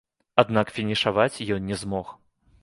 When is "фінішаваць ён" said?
0.77-1.61